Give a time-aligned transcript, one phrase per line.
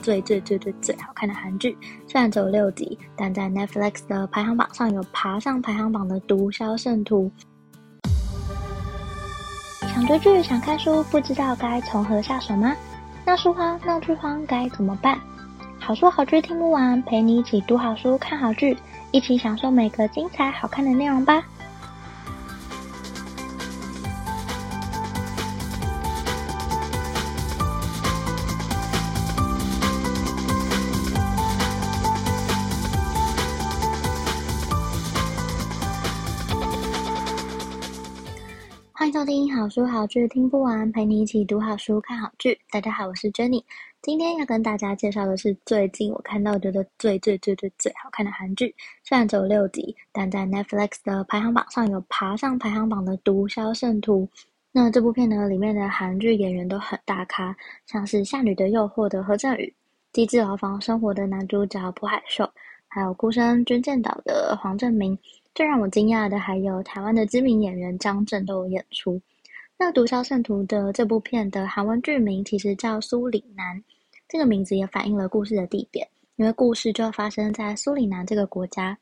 [0.00, 1.76] 最最最最最好看的韩剧。
[2.06, 7.30] 虽然只有六集，但在 Netflix 的排行榜上有爬上排行榜的《毒枭圣徒》。
[9.94, 12.74] 想追剧、想看书，不知道该从何下手吗？
[13.26, 15.18] 闹书荒、闹剧荒该怎么办？
[15.78, 18.76] 好书好剧听不完，陪你一起读好书、看好剧，
[19.10, 21.42] 一起享受每个精彩好看的内容吧。
[39.12, 42.56] 收听好书好剧听不完，陪你一起读好书看好剧。
[42.70, 43.60] 大家好，我是 Jenny，
[44.00, 48.72] 今天要跟大家介绍的是最近我看到觉得最最最最最好看的韩剧。
[49.02, 54.22] 虽然只有六集，但在 Netflix 的排行榜上有爬上排行榜的《毒枭圣徒》。
[54.70, 57.56] 那这部片呢，里面的韩剧演员都很大咖，
[57.86, 59.66] 像是《夏女的诱惑》的何正宇，
[60.12, 62.48] 《机智牢房生活》的男主角朴海秀，
[62.86, 65.18] 还有《孤身军舰岛》的黄正明。
[65.54, 69.20] 最让我惊讶的还有台湾的知名演员张震都有演出。
[69.76, 73.82] 那《毒枭圣徒》的这部片的韩文剧名其实叫苏里南，
[74.28, 76.06] 这个名字也反映了故事的地点，
[76.36, 78.96] 因为故事就发生在苏里南这个国家。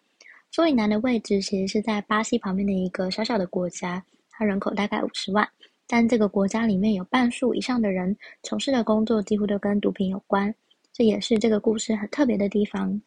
[0.50, 5.46] 苏里南的位置其实是在巴西旁边的一个小小的国家，它人口大概五十万，
[5.86, 10.54] 但这个国家里面有半数以上的人从事的工作几乎都跟毒品有关，
[10.92, 13.00] 这也是这个故事很特别的地方。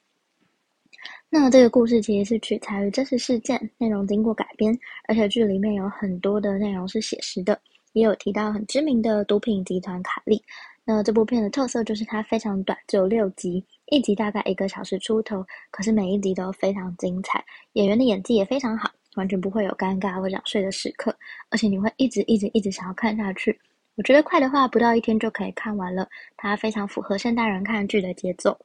[1.30, 7.60] 那这个故事其实是取材于真实事件，内容经过改编，而且剧里面有很多的内容是写实的，
[7.94, 10.44] 也有提到很知名的毒品集团卡利。
[10.84, 21.16] 那这部片的特色就是它非常短，只有六集，一集大概一个小时出头，可是每一集都非常精彩，演员的演技也非常好，完全不会有尴尬或想睡的时刻，
[21.50, 23.58] 而且你会一直一直一直想要看下去。
[23.96, 28.58] 我觉得快的话不到一天就可以看完了，它非常符合现代人看剧的节奏。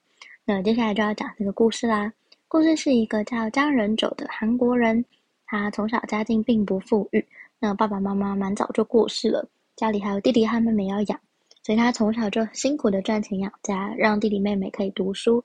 [0.44, 2.10] 那接下来就要讲这个故事啦。
[2.48, 5.04] 故事是一个叫张仁九的韩国人，
[5.46, 7.26] 他从小家境并不富裕，
[7.58, 11.20] 那爸爸妈妈蛮早就过世了，家里还有弟弟和妹妹要养，
[11.64, 15.42] 所以他从小就辛苦的赚钱养家，让弟弟妹妹可以读书。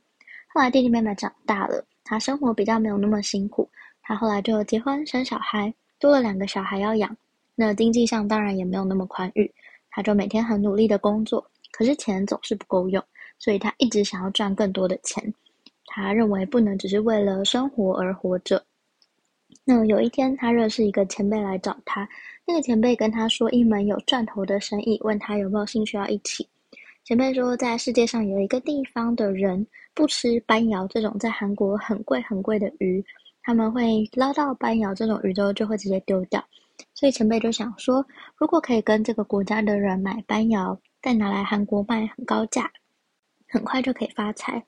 [0.53, 3.68] 后来弟弟妹妹长大了，他生活比较没有那么辛苦，
[4.03, 7.18] 他后来就结婚生小孩，多了两个小孩要养，
[7.56, 9.51] 那经济上当然也没有那么宽裕，
[9.89, 13.03] 他就每天很努力的工作，可是钱总是不够用，
[13.39, 15.33] 所以他一直想要赚更多的钱。
[15.94, 18.63] 他认为不能只是为了生活而活着。
[19.66, 22.07] 那有一天，他认识一个前辈来找他，
[22.47, 26.47] 那个前辈跟他说一门有赚头的生意，问他有没有兴趣要一起。
[27.03, 33.03] 前辈说，在世界上有一个地方的人不吃斑瑶这种在韩国很贵很贵的鱼，
[33.44, 36.41] 他们会捞到斑瑶这种鱼之后就会直接丢掉。
[36.94, 38.06] 所以前辈就想说，
[38.38, 42.72] 如果可以跟这个国家的人买斑瑶，再拿来韩国卖很高价，
[43.50, 44.63] 很快就可以发财。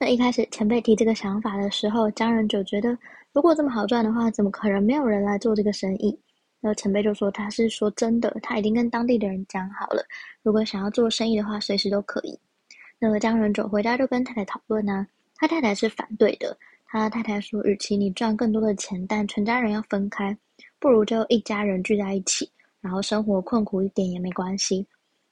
[0.00, 2.96] 那一开始前辈提这个想法的时候，江仁九觉得
[3.32, 6.16] 如果这么好赚的话，怎么可能没有人来做这个生意？
[6.60, 10.04] 然后前辈就说他是说真的，他已经跟当地的人讲好了，
[10.42, 12.38] 如果想要做生意的话，随时都可以。
[13.00, 16.56] 那么江仁九回家就跟太太讨论呢，他太太是反对的。
[16.90, 20.34] 他太太说，与其你赚更多的钱，但全家人要分开，
[20.78, 24.86] 不如就一家人聚在一起，然后生活困苦一点也没关系。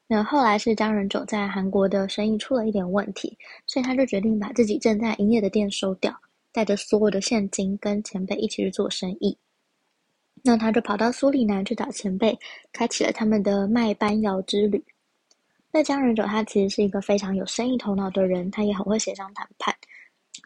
[0.09, 3.37] 那后来是姜仁九在韩国的生意出了一点问题，
[3.67, 6.15] 所以他就决定把自己正在营业的店收掉，
[6.53, 9.37] 带着所有的现金跟前辈一起去做生意。
[10.45, 12.39] 那他就跑到苏里南去找前辈，
[12.73, 14.85] 开启了他们的卖班窑之旅。
[15.73, 19.75] 那江仁九他其实是一个非常有生意头脑的人，他也很会协商谈判。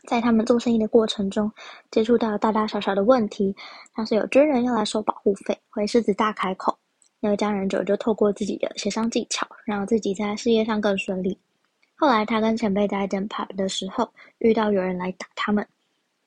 [0.09, 1.53] 在他们做生意的过程中，
[1.91, 3.55] 接触到大大小小的问题，
[3.95, 6.79] 像是有军人要来收保护费，会狮子大开口。
[7.21, 11.39] 那个姜仁九就透过自己的协商技巧，让自己在事业上更顺利。
[11.95, 15.67] 后来他跟前辈在一间 pub 的时候，遇到有人来打他们，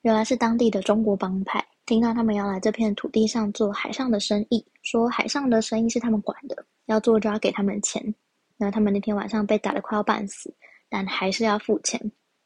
[0.02, 8.14] 原来是当地的中国帮派，听到他们要来这片土地上做海上的生意，说海上的生意是他们管的，要做就要给他们钱。
[8.56, 10.54] 那他们那天晚上被打得快要半死，
[10.88, 12.00] 但还是要付钱，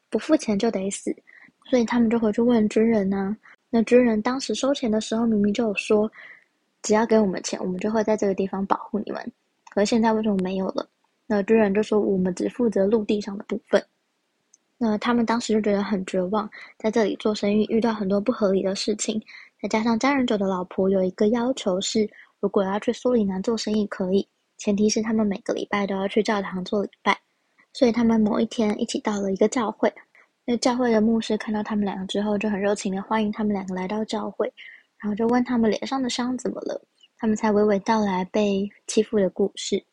[0.09, 1.15] 不付钱就得死，
[1.69, 3.37] 所以他们就回去问军人呢。
[3.69, 6.11] 那军人当时收钱的时候，明明就有说。
[6.81, 9.31] 只要给我们钱，我们就会在这个地方保护你们。
[9.69, 10.87] 可是现在为什么没有了？
[11.27, 13.83] 那军人就说我们只负责陆地上的部分。
[14.77, 19.21] 那他们当时就觉得很绝望，在这里做生意遇到很多不合理的事情，
[19.61, 22.09] 再加上姜仁九的老婆有一个要求是，
[22.39, 24.27] 如果要去苏里南做生意可以，
[24.57, 27.17] 前提是他们每个礼拜都要去教堂做礼拜。
[27.73, 29.93] 所以他们某一天一起到了一个教会，
[30.45, 34.51] 那教会的牧师看到他们两个之后，就很热情的欢迎他们两个来到教会。
[34.99, 36.81] 然后就问他们脸上的伤怎么了，
[37.17, 39.83] 他们才娓娓道来被欺负的故事。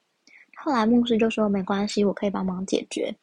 [0.57, 3.15] 后来牧师就说没关系，我可以帮忙解决。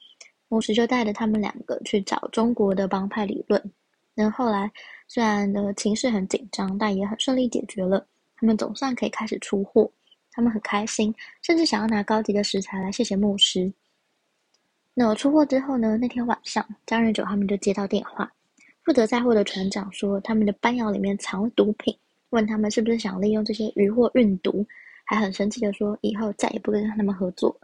[0.48, 3.72] 牧师就带着他们两个去找中国的帮派理论。
[4.14, 4.72] 那后来
[5.08, 8.06] 虽然呢情势很紧张，但也很顺利解决了。
[8.36, 9.92] 他们总算可以开始出货，
[10.32, 13.74] 他们很开心，甚至想要拿高级的食材来谢谢牧师。
[14.94, 18.32] 那我出货之后呢，那天晚上，江人九他们就接到电话，
[18.84, 21.98] 负责载货的船长说他们的班窑里面藏了毒品，
[22.32, 24.66] 问他们是不是想利用这些渔获运毒，
[25.06, 27.56] 还很生气的说以后再也不跟他们合作。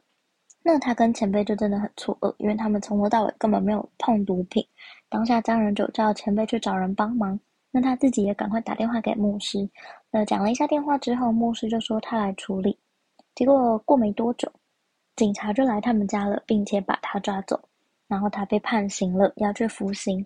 [0.63, 4.65] 那他跟前辈就真的很错愕，因为他们从头到尾根本没有碰毒品。
[5.09, 7.39] 当下江仁九叫前辈去找人帮忙，
[7.71, 9.69] 那他自己也赶快打电话给牧师。
[10.11, 12.77] 那讲了一下电话之后，牧师就说他来处理。
[13.35, 14.51] 结果过没多久。
[15.15, 17.59] 警察就来他们家了，并且把他抓走，
[18.07, 20.25] 然后他被判刑了，要去服刑。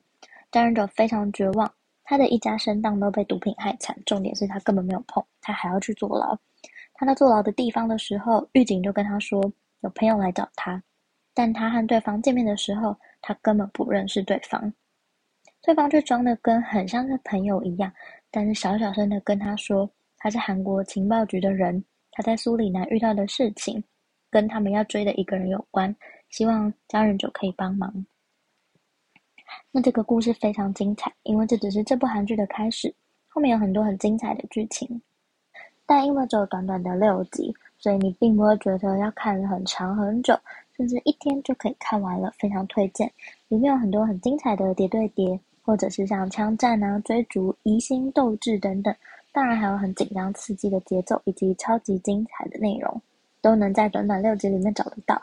[0.54, 1.74] 家人者非常绝望，
[2.04, 6.38] 他的一家生当都被毒品害惨，重点是他根本没有碰，他还要去坐牢。
[6.94, 9.42] 他在坐牢的地方的时候，狱警就跟他说
[9.82, 10.80] 有朋友来找他，
[11.34, 14.72] 但他和对方见面的时候，他根本不认识对方，
[15.64, 17.92] 对方却装的跟很像是朋友一样，
[18.30, 19.90] 但是小小声的跟他说
[20.20, 23.84] 他是韩国情报局的人，他在苏里南遇到的事情。
[24.30, 25.96] 跟他们要追的一个人有关，
[26.30, 28.04] 希望江仁九可以帮忙。
[29.72, 32.94] 那这个故事非常精彩，因为这只是这部韩剧的开始，
[33.28, 35.02] 后面有很多很精彩的剧情。
[35.86, 40.38] 但因为只有短短的六集，所以你并不会觉得要看很长很久，
[40.78, 42.32] 甚至一天就可以看完了。
[42.40, 43.12] 非常推荐，
[43.50, 48.96] 里面有很多很精彩的叠对叠，或者是像枪战啊、追逐、疑心斗智等等。
[49.32, 53.02] 当然还有很紧张刺激的节奏，以及超级精彩的内容。
[53.42, 55.22] 都能在短短六集里面找得到。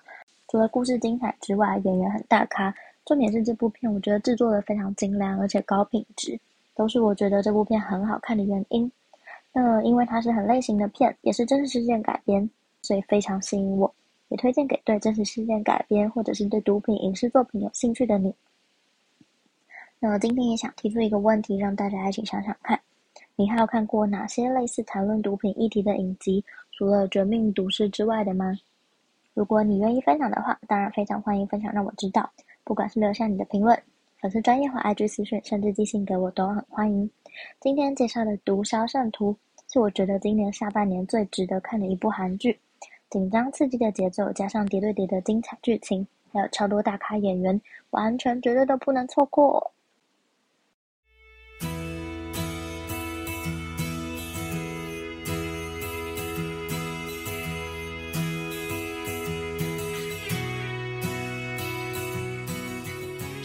[0.48, 2.74] 除了故事精彩之外，演员很大咖。
[3.10, 6.38] 重点是这部片，我觉得制作的非常精良，而且高品质，
[6.76, 8.88] 都是我觉得这部片很好看的原因。
[9.52, 12.48] 那因为它是很类型的片，也是真实事件改编，
[12.82, 13.92] 所以非常吸引我，
[14.28, 18.32] 也推荐给对真实事件改编或者是对毒品影视作品有兴趣的你。
[19.98, 22.78] 那我今天也想提出一个问题，让大家一起想想看：
[23.34, 26.44] 你还有看过哪些类似谈论毒品议题的影集？
[26.70, 28.56] 除了《绝命毒师》之外的吗？
[29.34, 32.30] 如果你愿意分享的话，当然非常欢迎分享，让我知道。
[32.70, 33.76] 不管是留下你的评论、
[34.20, 37.10] 粉丝专业或 IG 私讯，甚至寄信给我，都很欢迎。
[37.58, 39.32] 今天介绍的《毒枭圣徒》
[39.72, 42.56] 是我觉得今年下半年最值得看的一部韩剧，
[43.10, 49.72] 紧张刺激的节奏加上叠对叠的精彩剧情，还有超多大咖演员，完全绝对都不能错过。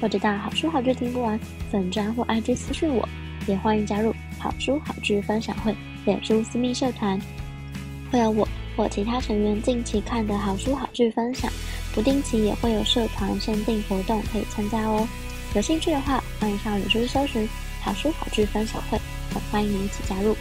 [0.00, 1.38] 或者到好书好剧听不完
[1.70, 3.08] 粉专或 IG 私讯我，
[3.46, 7.18] 也欢迎加入好书好剧分享会脸书私密社团，
[8.10, 8.46] 会有我
[8.76, 11.50] 或其他成员近期看的好书好剧分享，
[11.94, 15.06] 不定期也会有社团限定活动可以参加哦。
[15.54, 17.48] 有兴趣的话，欢迎上脸书搜寻
[17.80, 19.00] 好书好剧分享会，
[19.32, 20.36] 很欢迎你一起加入。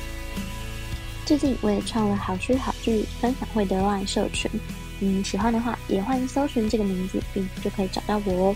[1.26, 4.52] 最近我也创了好书好剧分享会的万社群，
[5.00, 8.56] 嗯，喜欢的话也欢迎搜寻这个名字，并就可以找到我哦。